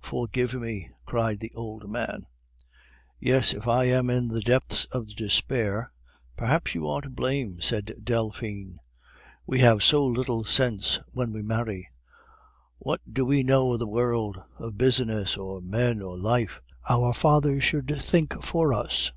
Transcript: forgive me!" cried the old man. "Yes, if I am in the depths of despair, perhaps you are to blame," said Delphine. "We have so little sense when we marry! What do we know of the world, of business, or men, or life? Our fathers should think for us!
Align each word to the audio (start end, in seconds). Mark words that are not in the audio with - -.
forgive 0.00 0.54
me!" 0.54 0.88
cried 1.04 1.38
the 1.38 1.52
old 1.54 1.86
man. 1.86 2.24
"Yes, 3.20 3.52
if 3.52 3.68
I 3.68 3.84
am 3.84 4.08
in 4.08 4.28
the 4.28 4.40
depths 4.40 4.86
of 4.86 5.14
despair, 5.14 5.92
perhaps 6.34 6.74
you 6.74 6.88
are 6.88 7.02
to 7.02 7.10
blame," 7.10 7.60
said 7.60 8.00
Delphine. 8.02 8.78
"We 9.46 9.58
have 9.60 9.82
so 9.82 10.02
little 10.06 10.44
sense 10.44 10.98
when 11.10 11.30
we 11.30 11.42
marry! 11.42 11.90
What 12.78 13.02
do 13.12 13.26
we 13.26 13.42
know 13.42 13.74
of 13.74 13.80
the 13.80 13.86
world, 13.86 14.40
of 14.58 14.78
business, 14.78 15.36
or 15.36 15.60
men, 15.60 16.00
or 16.00 16.16
life? 16.18 16.62
Our 16.88 17.12
fathers 17.12 17.62
should 17.62 17.94
think 18.00 18.42
for 18.42 18.72
us! 18.72 19.12